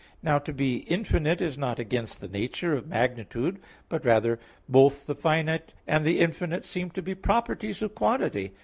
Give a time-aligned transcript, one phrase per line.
[0.23, 5.13] Now to be infinite is not against the nature of magnitude; but rather both the
[5.13, 8.51] finite and the infinite seem to be properties of quantity.